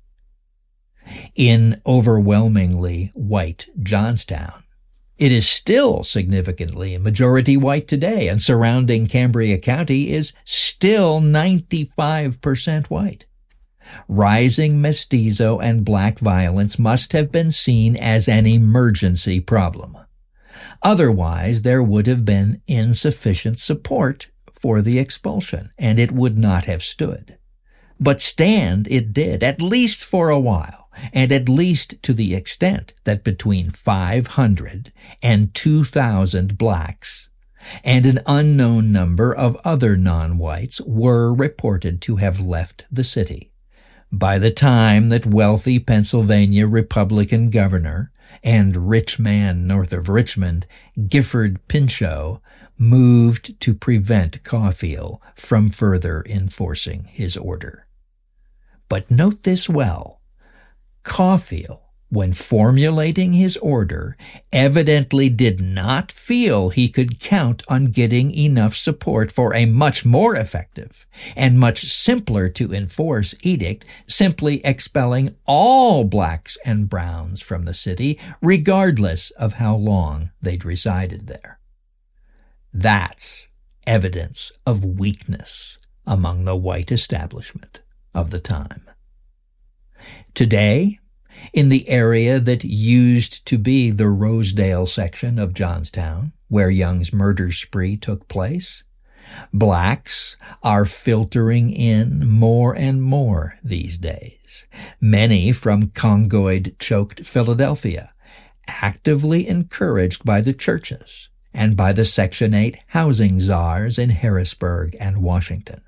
In 1.35 1.81
overwhelmingly 1.87 3.11
white 3.15 3.69
Johnstown, 3.83 4.63
it 5.19 5.33
is 5.33 5.49
still 5.49 6.05
significantly 6.05 6.97
majority 6.97 7.57
white 7.57 7.89
today, 7.89 8.29
and 8.29 8.41
surrounding 8.41 9.09
Cambria 9.09 9.59
County 9.59 10.13
is 10.13 10.33
still 10.45 11.21
95% 11.21 12.87
white. 12.87 13.27
Rising 14.07 14.81
mestizo 14.81 15.59
and 15.59 15.85
black 15.85 16.21
violence 16.21 16.79
must 16.79 17.13
have 17.15 17.33
been 17.33 17.51
seen 17.51 17.97
as 17.97 18.29
an 18.29 18.47
emergency 18.47 19.41
problem. 19.41 19.97
Otherwise, 20.83 21.63
there 21.63 21.83
would 21.83 22.07
have 22.07 22.25
been 22.25 22.63
insufficient 22.67 23.59
support 23.59 24.31
for 24.53 24.83
the 24.83 24.99
expulsion, 24.99 25.71
and 25.79 25.99
it 25.99 26.13
would 26.13 26.39
not 26.39 26.67
have 26.67 26.83
stood. 26.83 27.39
But 27.99 28.21
stand 28.21 28.87
it 28.89 29.13
did, 29.13 29.43
at 29.43 29.61
least 29.61 30.05
for 30.05 30.31
a 30.31 30.39
while 30.39 30.88
and 31.13 31.33
at 31.33 31.49
least 31.49 32.03
to 32.03 32.13
the 32.13 32.35
extent 32.35 32.95
that 33.05 33.25
between 33.25 33.71
500 33.71 34.93
and 35.23 35.55
2,000 35.55 36.59
blacks 36.59 37.31
and 37.85 38.07
an 38.07 38.21
unknown 38.27 38.93
number 38.93 39.35
of 39.35 39.57
other 39.65 39.97
non-whites 39.97 40.81
were 40.83 41.35
reported 41.35 42.01
to 42.03 42.17
have 42.17 42.41
left 42.41 42.87
the 42.91 43.05
city. 43.05 43.53
By 44.11 44.39
the 44.39 44.51
time 44.51 45.11
that 45.11 45.27
wealthy 45.27 45.79
Pennsylvania 45.79 46.67
Republican 46.67 47.51
governor 47.51 48.11
and 48.43 48.89
rich 48.89 49.19
man 49.19 49.67
north 49.67 49.93
of 49.93 50.09
Richmond, 50.09 50.67
Gifford 51.09 51.67
Pinchot, 51.69 52.41
moved 52.79 53.61
to 53.61 53.75
prevent 53.75 54.43
Caulfield 54.45 55.21
from 55.35 55.71
further 55.71 56.25
enforcing 56.27 57.05
his 57.05 57.37
order. 57.37 57.87
But 58.89 59.11
note 59.11 59.43
this 59.43 59.69
well. 59.69 60.18
Caulfield, 61.09 61.81
when 62.11 62.35
formulating 62.35 63.33
his 63.33 63.57
order, 63.57 64.17
evidently 64.53 65.31
did 65.31 65.59
not 65.59 66.13
feel 66.13 66.69
he 66.69 66.89
could 66.89 67.19
count 67.19 67.63
on 67.67 67.87
getting 67.87 68.31
enough 68.31 68.77
support 68.77 69.33
for 69.33 69.55
a 69.55 69.65
much 69.65 70.05
more 70.05 70.37
effective 70.37 71.07
and 71.35 71.59
much 71.59 71.87
simpler 71.87 72.51
to 72.51 72.75
enforce 72.75 73.35
edict 73.43 73.87
simply 74.07 74.65
expelling 74.65 75.35
all 75.47 76.05
blacks 76.05 76.59
and 76.63 76.91
browns 76.91 77.41
from 77.41 77.65
the 77.65 77.75
city, 77.75 78.21
regardless 78.43 79.31
of 79.33 79.55
how 79.55 79.75
long 79.75 80.31
they'd 80.43 80.65
resided 80.65 81.27
there. 81.27 81.59
That's 82.73 83.49
evidence 83.87 84.53
of 84.67 84.85
weakness 84.85 85.79
among 86.07 86.45
the 86.45 86.57
white 86.57 86.93
establishment 86.93 87.81
of 88.15 88.31
the 88.31 88.41
time. 88.41 88.83
Today, 90.35 90.99
in 91.53 91.69
the 91.69 91.89
area 91.89 92.39
that 92.39 92.65
used 92.65 93.47
to 93.47 93.59
be 93.59 93.91
the 93.91 94.09
Rosedale 94.09 94.87
section 94.87 95.39
of 95.39 95.55
Johnstown, 95.55 96.33
where 96.49 96.71
Young's 96.71 97.13
murder 97.13 97.53
spree 97.53 97.97
took 97.97 98.29
place, 98.29 98.85
blacks 99.53 100.37
are 100.63 100.85
filtering 100.85 101.71
in 101.71 102.29
more 102.29 102.75
and 102.75 103.03
more 103.03 103.59
these 103.63 103.99
days, 103.99 104.67
many 105.01 105.53
from 105.53 105.89
Congoid 105.89 106.79
choked 106.79 107.27
Philadelphia, 107.27 108.13
actively 108.67 109.47
encouraged 109.47 110.25
by 110.25 110.41
the 110.41 110.55
churches 110.55 111.29
and 111.55 111.77
by 111.77 111.93
the 111.93 112.05
Section 112.05 112.55
8 112.55 112.79
housing 112.89 113.41
czars 113.41 113.99
in 113.99 114.11
Harrisburg 114.11 114.97
and 115.01 115.23
Washington. 115.23 115.83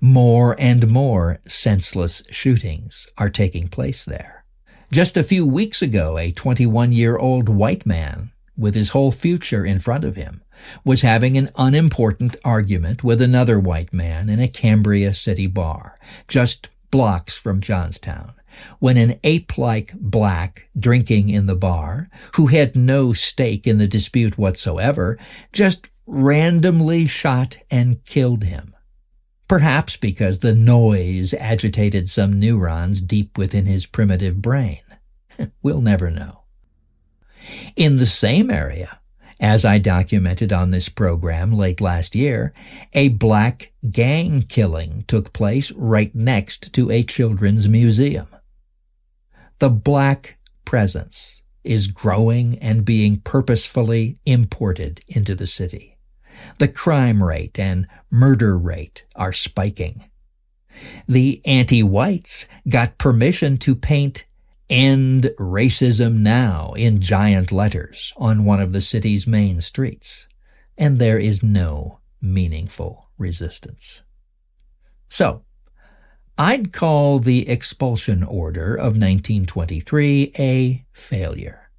More 0.00 0.56
and 0.58 0.88
more 0.88 1.40
senseless 1.46 2.22
shootings 2.30 3.06
are 3.18 3.30
taking 3.30 3.68
place 3.68 4.04
there. 4.04 4.44
Just 4.92 5.16
a 5.16 5.24
few 5.24 5.46
weeks 5.46 5.82
ago, 5.82 6.16
a 6.16 6.30
21 6.30 6.92
year 6.92 7.16
old 7.16 7.48
white 7.48 7.84
man 7.84 8.30
with 8.56 8.74
his 8.74 8.90
whole 8.90 9.12
future 9.12 9.64
in 9.64 9.80
front 9.80 10.04
of 10.04 10.16
him 10.16 10.42
was 10.84 11.02
having 11.02 11.36
an 11.36 11.50
unimportant 11.56 12.36
argument 12.44 13.04
with 13.04 13.20
another 13.20 13.58
white 13.58 13.92
man 13.92 14.28
in 14.28 14.40
a 14.40 14.48
Cambria 14.48 15.12
city 15.12 15.46
bar, 15.46 15.98
just 16.28 16.68
blocks 16.90 17.36
from 17.36 17.60
Johnstown, 17.60 18.32
when 18.78 18.96
an 18.96 19.18
ape-like 19.24 19.92
black 19.94 20.68
drinking 20.78 21.28
in 21.28 21.46
the 21.46 21.56
bar, 21.56 22.08
who 22.36 22.46
had 22.46 22.76
no 22.76 23.12
stake 23.12 23.66
in 23.66 23.78
the 23.78 23.88
dispute 23.88 24.38
whatsoever, 24.38 25.18
just 25.52 25.90
randomly 26.06 27.06
shot 27.06 27.58
and 27.70 28.04
killed 28.04 28.44
him. 28.44 28.75
Perhaps 29.48 29.96
because 29.96 30.40
the 30.40 30.54
noise 30.54 31.32
agitated 31.34 32.10
some 32.10 32.40
neurons 32.40 33.00
deep 33.00 33.38
within 33.38 33.66
his 33.66 33.86
primitive 33.86 34.42
brain. 34.42 34.80
we'll 35.62 35.80
never 35.80 36.10
know. 36.10 36.42
In 37.76 37.98
the 37.98 38.06
same 38.06 38.50
area, 38.50 39.00
as 39.38 39.64
I 39.64 39.78
documented 39.78 40.52
on 40.52 40.70
this 40.70 40.88
program 40.88 41.52
late 41.52 41.80
last 41.80 42.14
year, 42.14 42.52
a 42.92 43.08
black 43.08 43.72
gang 43.88 44.42
killing 44.42 45.04
took 45.06 45.32
place 45.32 45.70
right 45.72 46.14
next 46.14 46.72
to 46.74 46.90
a 46.90 47.02
children's 47.02 47.68
museum. 47.68 48.28
The 49.58 49.70
black 49.70 50.38
presence 50.64 51.42
is 51.62 51.86
growing 51.86 52.58
and 52.60 52.84
being 52.84 53.20
purposefully 53.20 54.18
imported 54.24 55.02
into 55.06 55.34
the 55.34 55.46
city. 55.46 55.95
The 56.58 56.68
crime 56.68 57.22
rate 57.22 57.58
and 57.58 57.86
murder 58.10 58.56
rate 58.56 59.04
are 59.14 59.32
spiking. 59.32 60.08
The 61.08 61.40
anti-whites 61.44 62.46
got 62.68 62.98
permission 62.98 63.56
to 63.58 63.74
paint 63.74 64.26
End 64.68 65.30
Racism 65.38 66.18
Now 66.18 66.72
in 66.76 67.00
giant 67.00 67.52
letters 67.52 68.12
on 68.16 68.44
one 68.44 68.60
of 68.60 68.72
the 68.72 68.80
city's 68.80 69.26
main 69.26 69.60
streets, 69.60 70.26
and 70.76 70.98
there 70.98 71.18
is 71.18 71.42
no 71.42 72.00
meaningful 72.20 73.10
resistance. 73.16 74.02
So, 75.08 75.44
I'd 76.36 76.72
call 76.72 77.20
the 77.20 77.48
expulsion 77.48 78.22
order 78.22 78.74
of 78.74 78.98
1923 78.98 80.32
a 80.38 80.84
failure. 80.92 81.70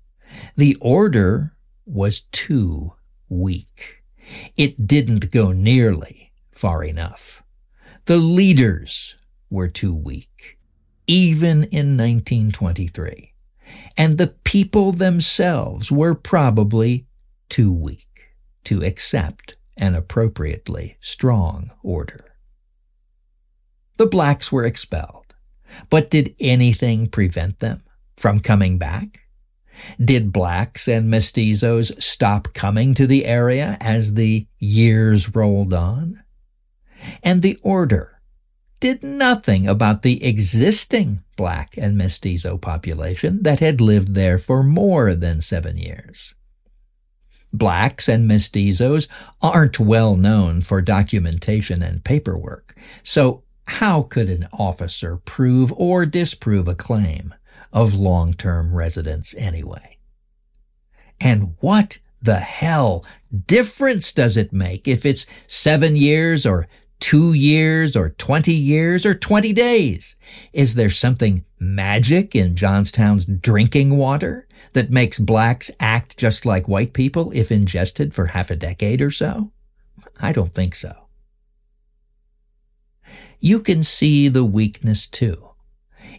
The 0.55 0.75
order 0.79 1.53
was 1.85 2.21
too 2.21 2.93
weak. 3.29 3.96
It 4.55 4.87
didn't 4.87 5.31
go 5.31 5.51
nearly 5.51 6.31
far 6.51 6.83
enough. 6.83 7.43
The 8.05 8.17
leaders 8.17 9.15
were 9.49 9.67
too 9.67 9.93
weak 9.93 10.57
even 11.07 11.63
in 11.63 11.97
1923. 11.97 13.33
And 13.97 14.17
the 14.17 14.35
people 14.43 14.91
themselves 14.91 15.91
were 15.91 16.13
probably 16.13 17.07
too 17.49 17.73
weak 17.73 18.35
to 18.65 18.83
accept 18.83 19.55
an 19.77 19.95
appropriately 19.95 20.97
strong 21.01 21.71
order. 21.81 22.25
The 23.95 24.05
blacks 24.05 24.51
were 24.51 24.65
expelled, 24.65 25.33
but 25.89 26.11
did 26.11 26.35
anything 26.39 27.07
prevent 27.07 27.59
them 27.59 27.81
from 28.15 28.39
coming 28.39 28.77
back? 28.77 29.26
Did 30.03 30.33
blacks 30.33 30.87
and 30.87 31.11
mestizos 31.11 32.01
stop 32.01 32.53
coming 32.53 32.93
to 32.95 33.07
the 33.07 33.25
area 33.25 33.77
as 33.79 34.13
the 34.13 34.47
years 34.59 35.35
rolled 35.35 35.73
on? 35.73 36.23
And 37.23 37.41
the 37.41 37.59
order 37.63 38.21
did 38.79 39.03
nothing 39.03 39.67
about 39.67 40.01
the 40.01 40.23
existing 40.23 41.23
black 41.35 41.75
and 41.77 41.97
mestizo 41.97 42.57
population 42.57 43.43
that 43.43 43.59
had 43.59 43.81
lived 43.81 44.13
there 44.13 44.37
for 44.37 44.63
more 44.63 45.15
than 45.15 45.41
seven 45.41 45.77
years. 45.77 46.35
Blacks 47.53 48.07
and 48.07 48.29
mestizos 48.29 49.07
aren't 49.41 49.79
well 49.79 50.15
known 50.15 50.61
for 50.61 50.81
documentation 50.81 51.81
and 51.81 52.03
paperwork, 52.03 52.75
so 53.03 53.43
how 53.67 54.01
could 54.01 54.29
an 54.29 54.47
officer 54.53 55.17
prove 55.17 55.71
or 55.75 56.05
disprove 56.05 56.67
a 56.67 56.75
claim 56.75 57.33
of 57.71 57.93
long-term 57.93 58.73
residence 58.73 59.35
anyway? 59.37 59.97
And 61.19 61.55
what 61.59 61.99
the 62.21 62.39
hell 62.39 63.05
difference 63.45 64.11
does 64.13 64.37
it 64.37 64.53
make 64.53 64.87
if 64.87 65.05
it's 65.05 65.25
seven 65.47 65.95
years 65.95 66.45
or 66.45 66.67
two 66.99 67.33
years 67.33 67.95
or 67.95 68.09
20 68.09 68.53
years 68.53 69.05
or 69.05 69.13
20 69.13 69.53
days? 69.53 70.15
Is 70.53 70.75
there 70.75 70.89
something 70.89 71.45
magic 71.59 72.35
in 72.35 72.55
Johnstown's 72.55 73.25
drinking 73.25 73.97
water 73.97 74.47
that 74.73 74.91
makes 74.91 75.19
blacks 75.19 75.71
act 75.79 76.17
just 76.17 76.45
like 76.45 76.67
white 76.67 76.93
people 76.93 77.31
if 77.33 77.51
ingested 77.51 78.13
for 78.13 78.27
half 78.27 78.49
a 78.51 78.55
decade 78.55 79.01
or 79.01 79.11
so? 79.11 79.51
I 80.19 80.31
don't 80.31 80.53
think 80.53 80.75
so. 80.75 81.07
You 83.39 83.59
can 83.59 83.83
see 83.83 84.27
the 84.27 84.45
weakness 84.45 85.07
too 85.07 85.46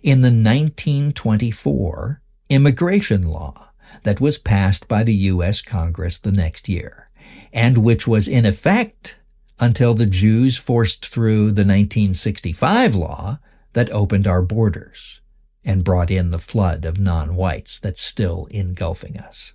in 0.03 0.20
the 0.20 0.29
1924 0.29 2.22
immigration 2.48 3.27
law 3.27 3.70
that 4.03 4.20
was 4.20 4.38
passed 4.38 4.88
by 4.88 5.03
the 5.03 5.14
U.S. 5.14 5.62
Congress 5.62 6.18
the 6.18 6.33
next 6.33 6.68
year 6.68 7.09
and 7.53 7.79
which 7.79 8.07
was 8.07 8.29
in 8.29 8.46
effect 8.46 9.16
until 9.61 9.94
the 9.94 10.07
Jews 10.07 10.57
forced 10.57 11.07
through 11.07 11.46
the 11.46 11.64
1965 11.64 12.94
law 12.94 13.38
that 13.72 13.90
opened 13.90 14.27
our 14.27 14.42
borders 14.42 15.20
and 15.64 15.85
brought 15.85 16.11
in 16.11 16.31
the 16.31 16.38
flood 16.38 16.85
of 16.85 16.98
non-whites 16.98 17.79
that's 17.79 18.01
still 18.01 18.46
engulfing 18.51 19.18
us. 19.18 19.55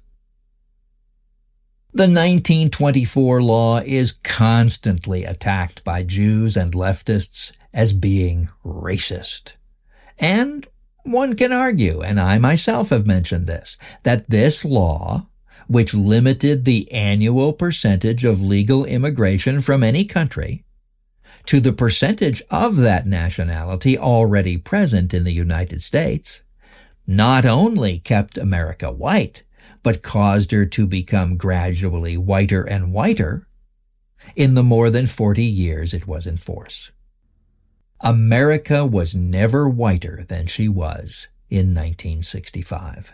The 1.93 2.03
1924 2.03 3.41
law 3.41 3.79
is 3.79 4.13
constantly 4.23 5.23
attacked 5.23 5.83
by 5.83 6.03
Jews 6.03 6.57
and 6.57 6.73
leftists 6.73 7.51
as 7.73 7.93
being 7.93 8.49
racist. 8.65 9.53
And 10.19 10.67
one 11.03 11.35
can 11.35 11.51
argue, 11.51 12.01
and 12.01 12.19
I 12.19 12.37
myself 12.37 12.89
have 12.89 13.05
mentioned 13.05 13.47
this, 13.47 13.77
that 14.03 14.29
this 14.29 14.63
law 14.63 15.27
which 15.67 15.93
limited 15.93 16.65
the 16.65 16.91
annual 16.91 17.53
percentage 17.53 18.25
of 18.25 18.41
legal 18.41 18.85
immigration 18.85 19.61
from 19.61 19.83
any 19.83 20.05
country 20.05 20.63
to 21.45 21.59
the 21.59 21.73
percentage 21.73 22.41
of 22.49 22.77
that 22.77 23.05
nationality 23.05 23.97
already 23.97 24.57
present 24.57 25.13
in 25.13 25.23
the 25.23 25.33
United 25.33 25.81
States, 25.81 26.43
not 27.05 27.45
only 27.45 27.99
kept 27.99 28.37
America 28.37 28.91
white, 28.91 29.43
but 29.81 30.01
caused 30.01 30.51
her 30.51 30.65
to 30.65 30.87
become 30.87 31.35
gradually 31.35 32.15
whiter 32.15 32.63
and 32.63 32.93
whiter 32.93 33.47
in 34.35 34.53
the 34.53 34.63
more 34.63 34.89
than 34.89 35.07
40 35.07 35.43
years 35.43 35.93
it 35.93 36.07
was 36.07 36.25
in 36.25 36.37
force. 36.37 36.92
America 38.03 38.85
was 38.85 39.15
never 39.15 39.67
whiter 39.69 40.25
than 40.27 40.45
she 40.45 40.67
was 40.67 41.29
in 41.49 41.67
1965. 41.67 43.13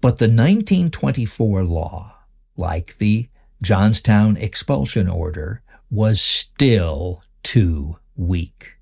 But 0.00 0.16
the 0.16 0.24
1924 0.24 1.64
law, 1.64 2.16
like 2.56 2.96
the 2.96 3.28
Johnstown 3.60 4.38
expulsion 4.38 5.06
order, 5.06 5.62
was 5.90 6.22
still 6.22 7.22
too 7.42 7.98
weak. 8.16 8.78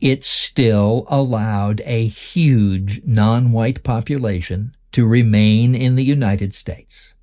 It 0.00 0.22
still 0.22 1.06
allowed 1.08 1.80
a 1.86 2.06
huge 2.06 3.00
non-white 3.06 3.82
population 3.82 4.74
to 4.92 5.06
remain 5.06 5.74
in 5.74 5.96
the 5.96 6.04
United 6.04 6.52
States. 6.52 7.14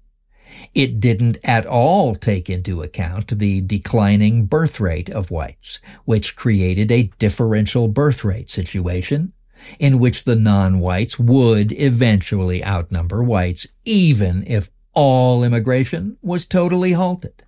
It 0.73 0.99
didn't 0.99 1.37
at 1.43 1.65
all 1.65 2.15
take 2.15 2.49
into 2.49 2.81
account 2.81 3.39
the 3.39 3.61
declining 3.61 4.45
birth 4.45 4.79
rate 4.79 5.09
of 5.09 5.31
whites, 5.31 5.79
which 6.05 6.35
created 6.35 6.91
a 6.91 7.11
differential 7.19 7.87
birth 7.87 8.23
rate 8.23 8.49
situation 8.49 9.33
in 9.79 9.99
which 9.99 10.23
the 10.23 10.35
non-whites 10.35 11.19
would 11.19 11.71
eventually 11.73 12.63
outnumber 12.63 13.21
whites, 13.21 13.67
even 13.83 14.43
if 14.47 14.69
all 14.93 15.43
immigration 15.43 16.17
was 16.21 16.45
totally 16.45 16.93
halted. 16.93 17.43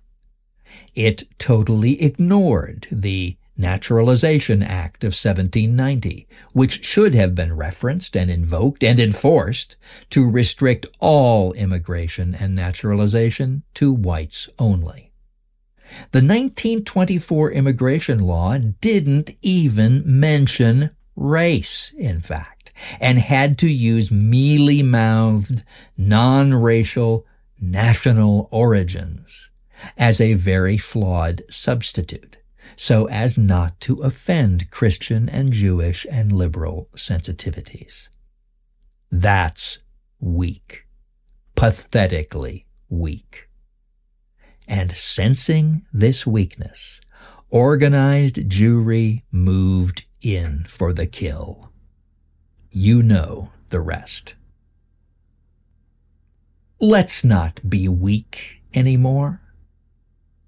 It 0.94 1.24
totally 1.38 2.02
ignored 2.02 2.86
the 2.90 3.36
Naturalization 3.56 4.62
Act 4.62 5.04
of 5.04 5.08
1790, 5.08 6.26
which 6.52 6.84
should 6.84 7.14
have 7.14 7.34
been 7.34 7.54
referenced 7.54 8.16
and 8.16 8.30
invoked 8.30 8.82
and 8.82 8.98
enforced 8.98 9.76
to 10.10 10.30
restrict 10.30 10.86
all 11.00 11.52
immigration 11.52 12.34
and 12.34 12.54
naturalization 12.54 13.62
to 13.74 13.92
whites 13.92 14.48
only. 14.58 15.12
The 16.12 16.18
1924 16.20 17.52
immigration 17.52 18.20
law 18.20 18.56
didn't 18.56 19.30
even 19.42 20.02
mention 20.06 20.90
race, 21.14 21.92
in 21.98 22.20
fact, 22.20 22.72
and 23.00 23.18
had 23.18 23.58
to 23.58 23.68
use 23.68 24.10
mealy-mouthed, 24.10 25.62
non-racial, 25.96 27.26
national 27.60 28.48
origins 28.50 29.50
as 29.96 30.20
a 30.20 30.34
very 30.34 30.78
flawed 30.78 31.42
substitute, 31.50 32.38
so 32.76 33.06
as 33.06 33.36
not 33.38 33.80
to 33.80 34.00
offend 34.00 34.70
Christian 34.70 35.28
and 35.28 35.52
Jewish 35.52 36.06
and 36.10 36.32
liberal 36.32 36.88
sensitivities. 36.94 38.08
That's 39.10 39.78
weak. 40.20 40.86
Pathetically 41.54 42.66
weak. 42.88 43.48
And 44.66 44.92
sensing 44.92 45.82
this 45.92 46.26
weakness, 46.26 47.00
organized 47.50 48.36
Jewry 48.48 49.22
moved 49.30 50.06
in 50.20 50.64
for 50.68 50.92
the 50.92 51.06
kill. 51.06 51.72
You 52.70 53.02
know 53.02 53.50
the 53.68 53.80
rest. 53.80 54.34
Let's 56.80 57.22
not 57.22 57.60
be 57.68 57.86
weak 57.86 58.62
anymore. 58.74 59.40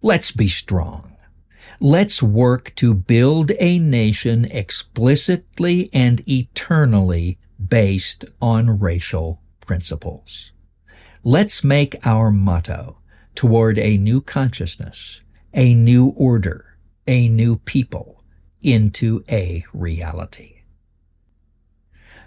Let's 0.02 0.32
be 0.32 0.48
strong. 0.48 1.13
Let's 1.80 2.22
work 2.22 2.74
to 2.76 2.94
build 2.94 3.50
a 3.58 3.78
nation 3.78 4.44
explicitly 4.46 5.90
and 5.92 6.26
eternally 6.28 7.38
based 7.64 8.24
on 8.40 8.78
racial 8.78 9.42
principles. 9.60 10.52
Let's 11.22 11.64
make 11.64 11.96
our 12.06 12.30
motto 12.30 12.98
toward 13.34 13.78
a 13.78 13.96
new 13.96 14.20
consciousness, 14.20 15.22
a 15.52 15.74
new 15.74 16.08
order, 16.16 16.76
a 17.06 17.28
new 17.28 17.56
people 17.56 18.22
into 18.62 19.24
a 19.28 19.64
reality. 19.72 20.62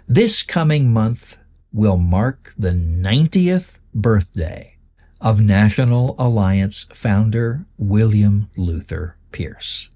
This 0.06 0.42
coming 0.42 0.92
month 0.92 1.36
will 1.72 1.96
mark 1.96 2.54
the 2.56 2.70
90th 2.70 3.78
birthday 3.94 4.76
of 5.20 5.40
National 5.40 6.14
Alliance 6.18 6.86
founder 6.94 7.66
William 7.76 8.48
Luther 8.56 9.17
Pierce. 9.32 9.90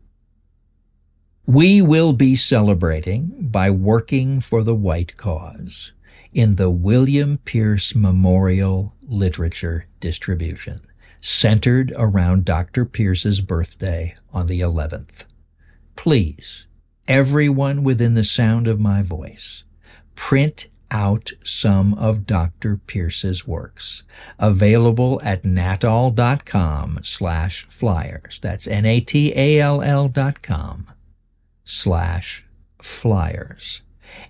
We 1.47 1.83
will 1.83 2.12
be 2.12 2.37
celebrating 2.37 3.49
by 3.49 3.71
working 3.71 4.40
for 4.40 4.62
the 4.62 4.75
white 4.75 5.16
cause 5.16 5.92
in 6.33 6.57
the 6.57 6.71
William 6.71 7.38
Pierce 7.38 7.95
Memorial 7.95 8.95
Literature 9.03 9.87
Distribution, 10.01 10.81
centered 11.21 11.92
around 11.97 12.45
Dr. 12.45 12.85
Pierce's 12.85 13.40
birthday 13.40 14.14
on 14.33 14.47
the 14.47 14.61
11th. 14.61 15.25
Please, 15.97 16.66
everyone 17.07 17.83
within 17.83 18.14
the 18.14 18.25
sound 18.25 18.66
of 18.66 18.81
my 18.81 19.03
voice, 19.03 19.64
print 20.14 20.68
out 20.92 21.33
some 21.42 21.94
of 21.94 22.26
Dr. 22.26 22.76
Pierce's 22.76 23.46
works, 23.46 24.05
available 24.38 25.20
at 25.24 25.44
natall.com 25.44 27.00
slash 27.02 27.64
flyers. 27.64 28.38
That's 28.40 28.68
N-A-T-A-L-L 28.68 30.09
dot 30.09 30.42
com 30.42 30.90
slash 31.64 32.44
flyers 32.81 33.83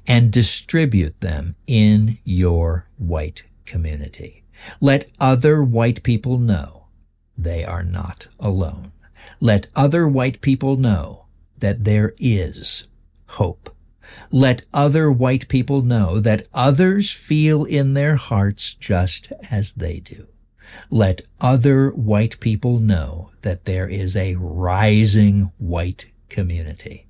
and 0.07 0.31
distribute 0.33 1.21
them 1.21 1.57
in 1.67 2.19
your 2.25 2.89
white 2.97 3.45
community. 3.67 4.45
Let 4.81 5.11
other 5.19 5.63
white 5.63 6.03
people 6.05 6.39
know 6.39 6.87
they 7.37 7.65
are 7.65 7.83
not 7.83 8.29
alone. 8.39 8.93
Let 9.41 9.67
other 9.75 10.07
white 10.07 10.41
people 10.41 10.77
know 10.77 11.27
that 11.59 11.85
there 11.85 12.15
is 12.19 12.87
hope 13.27 13.75
let 14.31 14.65
other 14.73 15.11
white 15.11 15.49
people 15.49 15.83
know 15.83 16.21
that 16.21 16.47
others 16.53 17.11
feel 17.11 17.65
in 17.65 17.95
their 17.95 18.17
hearts 18.17 18.75
just 18.75 19.33
as 19.51 19.73
they 19.73 20.01
do. 20.01 20.29
Let 20.91 21.23
other 21.41 21.91
white 21.91 22.41
people 22.41 22.79
know 22.79 23.31
that 23.43 23.65
there 23.65 23.89
is 23.89 24.17
a 24.17 24.37
rising 24.37 25.53
white 25.59 26.11
community, 26.29 27.07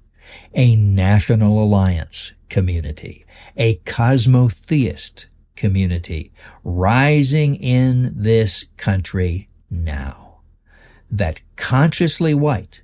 a 0.55 0.75
national 0.77 1.63
alliance 1.63 2.33
community, 2.49 3.25
a 3.57 3.77
cosmotheist 3.87 5.27
community 5.57 6.33
rising 6.65 7.55
in 7.55 8.13
this 8.17 8.67
country 8.77 9.49
now. 9.71 10.41
That 11.11 11.41
consciously 11.57 12.35
white 12.35 12.83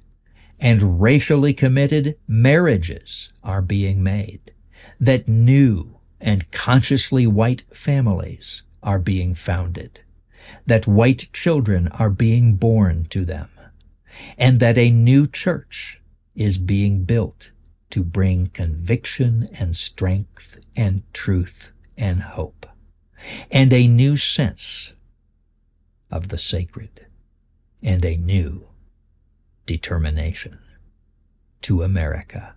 and 0.61 1.01
racially 1.01 1.55
committed 1.55 2.16
marriages 2.27 3.31
are 3.42 3.62
being 3.62 4.03
made, 4.03 4.53
that 4.99 5.29
new 5.29 5.99
and 6.21 6.51
consciously 6.51 7.27
white 7.27 7.64
families 7.73 8.62
are 8.83 8.99
being 8.99 9.35
founded, 9.35 10.01
that 10.66 10.87
white 10.87 11.29
children 11.33 11.88
are 11.88 12.11
being 12.11 12.55
born 12.57 13.05
to 13.07 13.25
them, 13.25 13.49
and 14.37 14.61
that 14.61 14.79
a 14.79 14.90
new 14.90 15.27
church 15.27 16.01
is 16.35 16.59
being 16.59 17.05
built 17.05 17.51
to 17.90 18.05
bring 18.05 18.49
conviction 18.49 19.49
and 19.59 19.75
strength 19.75 20.59
and 20.77 21.03
truth 21.12 21.73
and 21.97 22.23
hope, 22.23 22.66
and 23.51 23.73
a 23.73 23.87
new 23.87 24.16
sense 24.16 24.92
of 26.11 26.29
the 26.29 26.38
sacred, 26.38 27.07
and 27.83 28.05
a 28.05 28.16
new 28.16 28.67
determination 29.68 30.59
to 31.61 31.83
America 31.83 32.54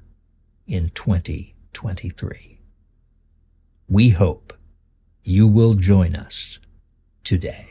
in 0.65 0.89
2023. 0.91 2.62
We 3.89 4.10
hope 4.12 4.54
you 5.21 5.45
will 5.45 5.74
join 5.74 6.15
us 6.15 6.60
today. 7.26 7.71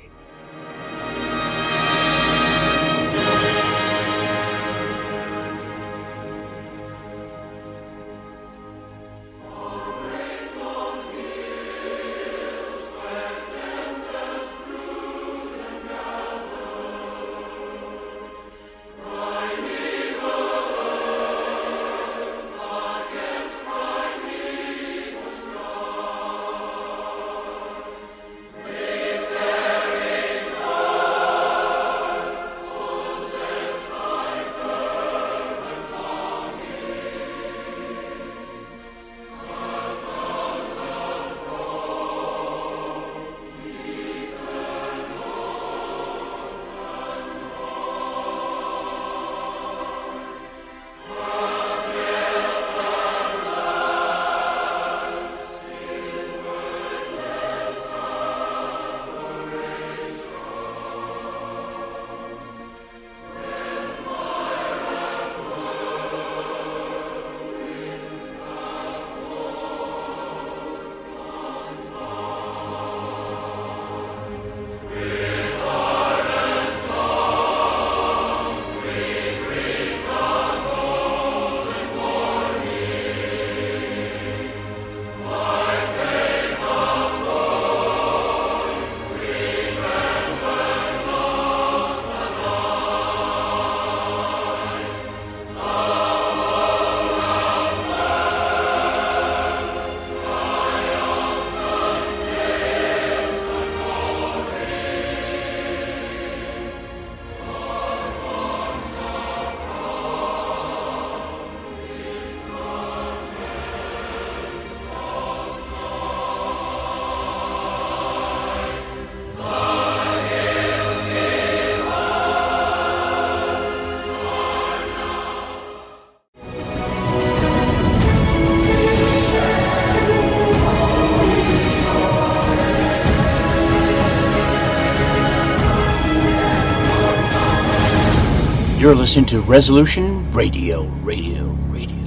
You're 138.81 138.95
listening 138.95 139.27
to 139.27 139.43
Resolution 139.43 140.33
Radio, 140.33 140.85
Radio, 141.03 141.45
Radio. 141.69 142.03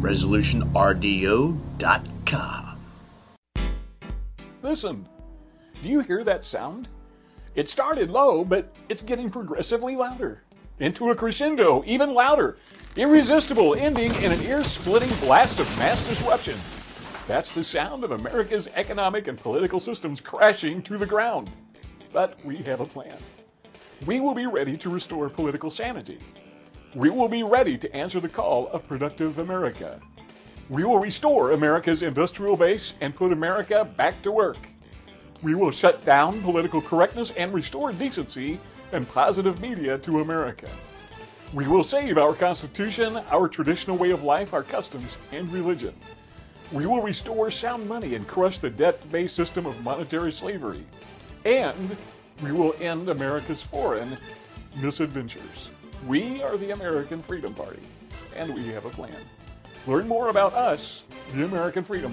ResolutionRDO.com. 0.00 2.78
Listen. 4.60 5.08
Do 5.80 5.88
you 5.88 6.00
hear 6.00 6.24
that 6.24 6.44
sound? 6.44 6.88
It 7.54 7.68
started 7.68 8.10
low, 8.10 8.44
but 8.44 8.74
it's 8.88 9.02
getting 9.02 9.30
progressively 9.30 9.94
louder. 9.94 10.42
Into 10.80 11.10
a 11.10 11.14
crescendo, 11.14 11.84
even 11.86 12.12
louder. 12.12 12.58
Irresistible, 12.96 13.76
ending 13.76 14.12
in 14.16 14.32
an 14.32 14.42
ear 14.42 14.64
splitting 14.64 15.16
blast 15.20 15.60
of 15.60 15.78
mass 15.78 16.02
disruption. 16.08 16.56
That's 17.28 17.52
the 17.52 17.62
sound 17.62 18.02
of 18.02 18.10
America's 18.10 18.66
economic 18.74 19.28
and 19.28 19.38
political 19.38 19.78
systems 19.78 20.20
crashing 20.20 20.82
to 20.82 20.98
the 20.98 21.06
ground. 21.06 21.50
But 22.12 22.36
we 22.44 22.56
have 22.56 22.80
a 22.80 22.84
plan. 22.84 23.14
We 24.06 24.18
will 24.18 24.34
be 24.34 24.46
ready 24.46 24.78
to 24.78 24.88
restore 24.88 25.28
political 25.28 25.70
sanity. 25.70 26.18
We 26.94 27.10
will 27.10 27.28
be 27.28 27.42
ready 27.42 27.76
to 27.76 27.94
answer 27.94 28.18
the 28.18 28.30
call 28.30 28.68
of 28.68 28.88
productive 28.88 29.38
America. 29.38 30.00
We 30.70 30.84
will 30.84 30.98
restore 30.98 31.52
America's 31.52 32.02
industrial 32.02 32.56
base 32.56 32.94
and 33.02 33.14
put 33.14 33.30
America 33.30 33.84
back 33.96 34.22
to 34.22 34.32
work. 34.32 34.70
We 35.42 35.54
will 35.54 35.70
shut 35.70 36.02
down 36.04 36.40
political 36.40 36.80
correctness 36.80 37.32
and 37.32 37.52
restore 37.52 37.92
decency 37.92 38.58
and 38.92 39.06
positive 39.06 39.60
media 39.60 39.98
to 39.98 40.20
America. 40.20 40.68
We 41.52 41.68
will 41.68 41.84
save 41.84 42.16
our 42.16 42.32
Constitution, 42.34 43.18
our 43.30 43.48
traditional 43.48 43.98
way 43.98 44.12
of 44.12 44.22
life, 44.22 44.54
our 44.54 44.62
customs, 44.62 45.18
and 45.32 45.52
religion. 45.52 45.94
We 46.72 46.86
will 46.86 47.02
restore 47.02 47.50
sound 47.50 47.86
money 47.86 48.14
and 48.14 48.26
crush 48.26 48.58
the 48.58 48.70
debt 48.70 49.10
based 49.10 49.36
system 49.36 49.66
of 49.66 49.82
monetary 49.84 50.32
slavery. 50.32 50.86
And 51.44 51.96
we 52.42 52.52
will 52.52 52.74
end 52.80 53.08
America's 53.08 53.62
foreign 53.62 54.16
misadventures. 54.80 55.70
We 56.06 56.42
are 56.42 56.56
the 56.56 56.70
American 56.70 57.22
Freedom 57.22 57.52
Party, 57.54 57.82
and 58.36 58.54
we 58.54 58.68
have 58.68 58.84
a 58.84 58.90
plan. 58.90 59.14
Learn 59.86 60.08
more 60.08 60.28
about 60.28 60.54
us, 60.54 61.04
the 61.34 61.44
American 61.44 61.84
Freedom 61.84 62.12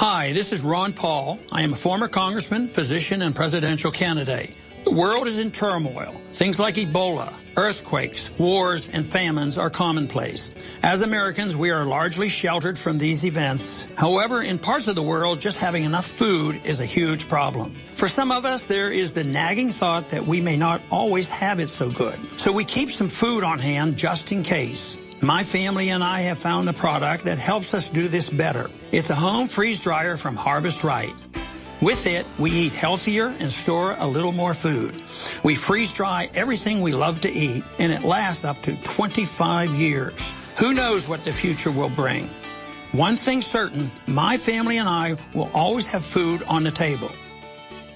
Hi, 0.00 0.32
this 0.32 0.50
is 0.50 0.62
Ron 0.62 0.94
Paul. 0.94 1.38
I 1.52 1.60
am 1.60 1.74
a 1.74 1.76
former 1.76 2.08
congressman, 2.08 2.68
physician, 2.68 3.20
and 3.20 3.36
presidential 3.36 3.90
candidate. 3.90 4.56
The 4.84 4.92
world 4.92 5.26
is 5.26 5.36
in 5.36 5.50
turmoil. 5.50 6.14
Things 6.32 6.58
like 6.58 6.76
Ebola, 6.76 7.34
earthquakes, 7.54 8.30
wars, 8.38 8.88
and 8.88 9.04
famines 9.04 9.58
are 9.58 9.68
commonplace. 9.68 10.54
As 10.82 11.02
Americans, 11.02 11.54
we 11.54 11.68
are 11.68 11.84
largely 11.84 12.30
sheltered 12.30 12.78
from 12.78 12.96
these 12.96 13.26
events. 13.26 13.92
However, 13.94 14.40
in 14.42 14.58
parts 14.58 14.86
of 14.86 14.94
the 14.94 15.02
world, 15.02 15.42
just 15.42 15.58
having 15.58 15.84
enough 15.84 16.06
food 16.06 16.62
is 16.64 16.80
a 16.80 16.86
huge 16.86 17.28
problem. 17.28 17.76
For 17.92 18.08
some 18.08 18.32
of 18.32 18.46
us, 18.46 18.64
there 18.64 18.90
is 18.90 19.12
the 19.12 19.24
nagging 19.24 19.68
thought 19.68 20.08
that 20.08 20.26
we 20.26 20.40
may 20.40 20.56
not 20.56 20.80
always 20.90 21.28
have 21.28 21.60
it 21.60 21.68
so 21.68 21.90
good. 21.90 22.40
So 22.40 22.52
we 22.52 22.64
keep 22.64 22.90
some 22.90 23.10
food 23.10 23.44
on 23.44 23.58
hand 23.58 23.98
just 23.98 24.32
in 24.32 24.44
case. 24.44 24.96
My 25.22 25.44
family 25.44 25.90
and 25.90 26.02
I 26.02 26.20
have 26.20 26.38
found 26.38 26.66
a 26.70 26.72
product 26.72 27.24
that 27.24 27.38
helps 27.38 27.74
us 27.74 27.90
do 27.90 28.08
this 28.08 28.30
better. 28.30 28.70
It's 28.90 29.10
a 29.10 29.14
home 29.14 29.48
freeze 29.48 29.78
dryer 29.78 30.16
from 30.16 30.34
Harvest 30.34 30.82
Right. 30.82 31.12
With 31.82 32.06
it, 32.06 32.24
we 32.38 32.50
eat 32.50 32.72
healthier 32.72 33.26
and 33.26 33.50
store 33.50 33.96
a 33.98 34.06
little 34.06 34.32
more 34.32 34.54
food. 34.54 34.96
We 35.42 35.56
freeze 35.56 35.92
dry 35.92 36.30
everything 36.34 36.80
we 36.80 36.92
love 36.92 37.20
to 37.22 37.30
eat, 37.30 37.64
and 37.78 37.92
it 37.92 38.02
lasts 38.02 38.46
up 38.46 38.62
to 38.62 38.74
25 38.82 39.72
years. 39.72 40.32
Who 40.58 40.72
knows 40.72 41.06
what 41.06 41.22
the 41.24 41.32
future 41.32 41.70
will 41.70 41.90
bring? 41.90 42.30
One 42.92 43.16
thing 43.16 43.42
certain, 43.42 43.90
my 44.06 44.38
family 44.38 44.78
and 44.78 44.88
I 44.88 45.16
will 45.34 45.50
always 45.52 45.86
have 45.88 46.02
food 46.02 46.42
on 46.44 46.64
the 46.64 46.70
table. 46.70 47.12